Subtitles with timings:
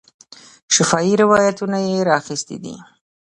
[0.75, 2.75] شفاهي روایتونه یې را اخیستي دي.